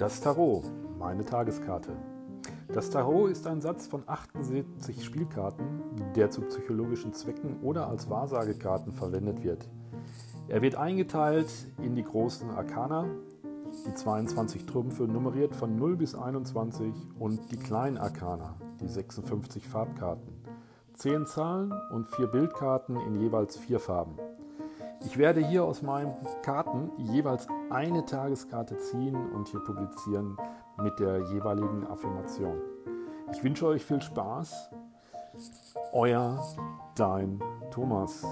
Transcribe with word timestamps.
Das 0.00 0.22
Tarot, 0.22 0.64
meine 0.98 1.26
Tageskarte. 1.26 1.92
Das 2.68 2.88
Tarot 2.88 3.30
ist 3.30 3.46
ein 3.46 3.60
Satz 3.60 3.86
von 3.86 4.02
78 4.06 5.04
Spielkarten, 5.04 5.66
der 6.16 6.30
zu 6.30 6.40
psychologischen 6.40 7.12
Zwecken 7.12 7.60
oder 7.60 7.86
als 7.86 8.08
Wahrsagekarten 8.08 8.94
verwendet 8.94 9.44
wird. 9.44 9.68
Er 10.48 10.62
wird 10.62 10.76
eingeteilt 10.76 11.50
in 11.82 11.96
die 11.96 12.02
großen 12.02 12.48
Arkana, 12.48 13.08
die 13.86 13.92
22 13.92 14.64
Trümpfe 14.64 15.02
nummeriert 15.02 15.54
von 15.54 15.76
0 15.76 15.98
bis 15.98 16.14
21 16.14 16.94
und 17.18 17.52
die 17.52 17.58
kleinen 17.58 17.98
Arkana, 17.98 18.54
die 18.80 18.88
56 18.88 19.68
Farbkarten. 19.68 20.32
10 20.94 21.26
Zahlen 21.26 21.74
und 21.92 22.08
4 22.08 22.26
Bildkarten 22.28 22.96
in 22.96 23.20
jeweils 23.20 23.58
4 23.58 23.78
Farben. 23.78 24.14
Ich 25.04 25.16
werde 25.18 25.40
hier 25.40 25.64
aus 25.64 25.82
meinen 25.82 26.14
Karten 26.42 26.90
jeweils 26.96 27.46
eine 27.70 28.04
Tageskarte 28.04 28.78
ziehen 28.78 29.16
und 29.32 29.48
hier 29.48 29.60
publizieren 29.60 30.36
mit 30.82 30.98
der 30.98 31.20
jeweiligen 31.32 31.86
Affirmation. 31.86 32.60
Ich 33.32 33.42
wünsche 33.42 33.66
euch 33.66 33.84
viel 33.84 34.02
Spaß. 34.02 34.70
Euer 35.92 36.42
Dein 36.96 37.40
Thomas. 37.70 38.24